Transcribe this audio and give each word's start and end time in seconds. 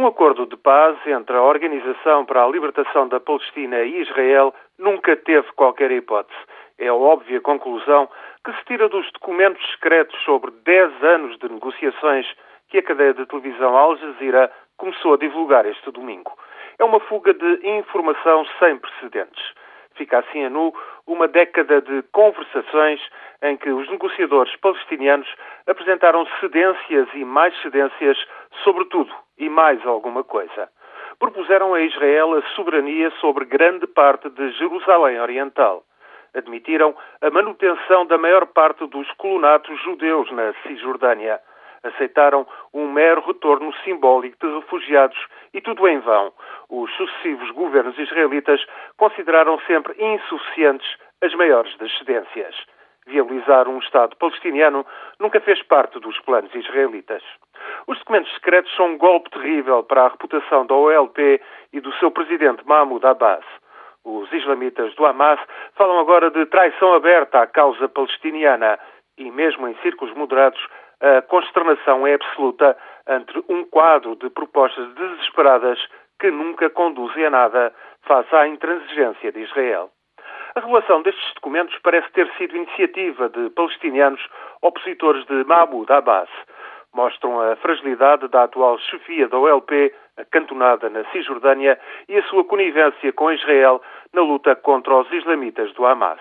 Um 0.00 0.06
acordo 0.06 0.46
de 0.46 0.56
paz 0.56 0.96
entre 1.06 1.36
a 1.36 1.42
Organização 1.42 2.24
para 2.24 2.42
a 2.42 2.48
Libertação 2.48 3.06
da 3.06 3.20
Palestina 3.20 3.82
e 3.82 4.00
Israel 4.00 4.54
nunca 4.78 5.14
teve 5.14 5.46
qualquer 5.52 5.90
hipótese. 5.90 6.40
É 6.78 6.88
a 6.88 6.94
óbvia 6.94 7.38
conclusão 7.42 8.08
que 8.42 8.50
se 8.50 8.64
tira 8.64 8.88
dos 8.88 9.04
documentos 9.12 9.62
secretos 9.72 10.18
sobre 10.24 10.52
10 10.64 11.04
anos 11.04 11.38
de 11.38 11.50
negociações 11.50 12.26
que 12.70 12.78
a 12.78 12.82
cadeia 12.82 13.12
de 13.12 13.26
televisão 13.26 13.76
Al 13.76 13.94
Jazeera 13.98 14.50
começou 14.78 15.12
a 15.12 15.18
divulgar 15.18 15.66
este 15.66 15.90
domingo. 15.90 16.32
É 16.78 16.84
uma 16.84 17.00
fuga 17.00 17.34
de 17.34 17.68
informação 17.68 18.46
sem 18.58 18.78
precedentes. 18.78 19.52
Fica 20.00 20.20
assim 20.20 20.46
a 20.46 20.48
nu 20.48 20.72
uma 21.06 21.28
década 21.28 21.82
de 21.82 22.02
conversações 22.10 22.98
em 23.42 23.54
que 23.58 23.68
os 23.68 23.86
negociadores 23.90 24.56
palestinianos 24.56 25.28
apresentaram 25.66 26.26
cedências 26.40 27.06
e 27.12 27.22
mais 27.22 27.54
cedências 27.60 28.16
sobre 28.64 28.86
tudo 28.86 29.14
e 29.36 29.50
mais 29.50 29.84
alguma 29.84 30.24
coisa. 30.24 30.70
Propuseram 31.18 31.74
a 31.74 31.82
Israel 31.82 32.32
a 32.32 32.40
soberania 32.54 33.10
sobre 33.20 33.44
grande 33.44 33.86
parte 33.88 34.30
de 34.30 34.52
Jerusalém 34.52 35.20
Oriental. 35.20 35.84
Admitiram 36.32 36.96
a 37.20 37.28
manutenção 37.28 38.06
da 38.06 38.16
maior 38.16 38.46
parte 38.46 38.86
dos 38.86 39.06
colonatos 39.18 39.78
judeus 39.82 40.32
na 40.32 40.54
Cisjordânia. 40.62 41.38
Aceitaram 41.82 42.46
um 42.72 42.90
mero 42.90 43.20
retorno 43.20 43.70
simbólico 43.84 44.46
de 44.46 44.54
refugiados 44.60 45.18
e 45.52 45.60
tudo 45.60 45.86
em 45.86 45.98
vão. 45.98 46.32
Os 46.70 46.88
sucessivos 46.94 47.50
governos 47.50 47.98
israelitas 47.98 48.64
consideraram 48.96 49.58
sempre 49.66 49.92
insuficientes 49.98 50.88
as 51.20 51.34
maiores 51.34 51.76
das 51.78 51.92
cedências. 51.98 52.54
Viabilizar 53.06 53.68
um 53.68 53.78
Estado 53.80 54.16
palestiniano 54.16 54.86
nunca 55.18 55.40
fez 55.40 55.60
parte 55.64 55.98
dos 55.98 56.18
planos 56.20 56.54
israelitas. 56.54 57.24
Os 57.88 57.98
documentos 57.98 58.32
secretos 58.34 58.72
são 58.76 58.90
um 58.90 58.98
golpe 58.98 59.30
terrível 59.30 59.82
para 59.82 60.02
a 60.04 60.08
reputação 60.08 60.64
da 60.64 60.74
OLP 60.74 61.40
e 61.72 61.80
do 61.80 61.92
seu 61.94 62.10
presidente 62.10 62.64
Mahmoud 62.64 63.04
Abbas. 63.04 63.44
Os 64.04 64.32
islamitas 64.32 64.94
do 64.94 65.04
Hamas 65.04 65.40
falam 65.74 65.98
agora 65.98 66.30
de 66.30 66.46
traição 66.46 66.94
aberta 66.94 67.40
à 67.40 67.46
causa 67.48 67.88
palestiniana 67.88 68.78
e, 69.18 69.28
mesmo 69.30 69.66
em 69.66 69.74
círculos 69.82 70.14
moderados, 70.14 70.64
a 71.00 71.22
consternação 71.22 72.06
é 72.06 72.14
absoluta 72.14 72.76
entre 73.08 73.42
um 73.48 73.64
quadro 73.64 74.14
de 74.16 74.30
propostas 74.30 74.86
desesperadas 74.94 75.78
que 76.20 76.30
nunca 76.30 76.68
conduzem 76.70 77.24
a 77.24 77.30
nada 77.30 77.72
face 78.02 78.34
à 78.36 78.46
intransigência 78.46 79.32
de 79.32 79.40
Israel. 79.40 79.90
A 80.54 80.60
revelação 80.60 81.00
destes 81.02 81.34
documentos 81.34 81.76
parece 81.82 82.10
ter 82.12 82.30
sido 82.36 82.56
iniciativa 82.56 83.28
de 83.28 83.50
palestinianos 83.50 84.20
opositores 84.60 85.24
de 85.26 85.44
Mahmoud 85.44 85.90
Abbas. 85.90 86.28
Mostram 86.92 87.40
a 87.40 87.54
fragilidade 87.56 88.26
da 88.28 88.42
atual 88.42 88.76
chefia 88.78 89.28
da 89.28 89.38
OLP, 89.38 89.94
acantonada 90.16 90.90
na 90.90 91.04
Cisjordânia, 91.12 91.78
e 92.08 92.18
a 92.18 92.22
sua 92.24 92.44
conivência 92.44 93.12
com 93.12 93.30
Israel 93.30 93.80
na 94.12 94.22
luta 94.22 94.56
contra 94.56 94.96
os 94.96 95.10
islamitas 95.12 95.72
do 95.74 95.86
Hamas. 95.86 96.18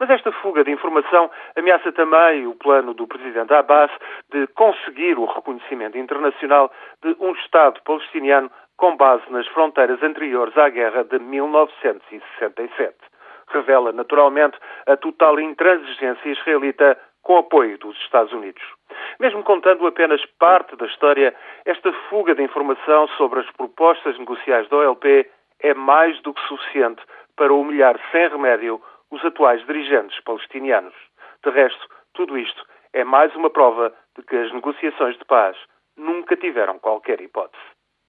Mas 0.00 0.10
esta 0.10 0.32
fuga 0.32 0.64
de 0.64 0.72
informação 0.72 1.30
ameaça 1.56 1.92
também 1.92 2.48
o 2.48 2.56
plano 2.56 2.92
do 2.94 3.06
presidente 3.06 3.54
Abbas 3.54 3.92
de 4.32 4.48
conseguir 4.48 5.16
o 5.16 5.24
reconhecimento 5.24 5.96
internacional 5.96 6.70
de 7.00 7.16
um 7.20 7.30
Estado 7.30 7.80
palestiniano 7.84 8.50
com 8.78 8.96
base 8.96 9.24
nas 9.30 9.46
fronteiras 9.48 10.02
anteriores 10.02 10.56
à 10.56 10.70
guerra 10.70 11.04
de 11.04 11.18
1967 11.18 12.94
revela 13.50 13.92
naturalmente 13.92 14.56
a 14.86 14.96
total 14.96 15.40
intransigência 15.40 16.28
israelita 16.28 16.98
com 17.22 17.38
apoio 17.38 17.76
dos 17.78 17.98
Estados 17.98 18.32
Unidos. 18.32 18.62
Mesmo 19.18 19.42
contando 19.42 19.86
apenas 19.86 20.24
parte 20.38 20.76
da 20.76 20.86
história, 20.86 21.34
esta 21.64 21.92
fuga 22.08 22.34
de 22.34 22.42
informação 22.42 23.08
sobre 23.16 23.40
as 23.40 23.50
propostas 23.52 24.18
negociais 24.18 24.68
da 24.68 24.76
OLP 24.76 25.28
é 25.60 25.74
mais 25.74 26.20
do 26.22 26.32
que 26.32 26.40
suficiente 26.46 27.02
para 27.36 27.52
humilhar 27.52 27.98
sem 28.12 28.28
remédio 28.28 28.80
os 29.10 29.24
atuais 29.24 29.64
dirigentes 29.66 30.18
palestinianos. 30.22 30.94
De 31.44 31.50
resto, 31.50 31.88
tudo 32.14 32.38
isto 32.38 32.64
é 32.92 33.02
mais 33.04 33.34
uma 33.34 33.50
prova 33.50 33.92
de 34.16 34.24
que 34.24 34.36
as 34.36 34.52
negociações 34.52 35.18
de 35.18 35.24
paz 35.24 35.56
nunca 35.96 36.36
tiveram 36.36 36.78
qualquer 36.78 37.20
hipótese. 37.20 37.77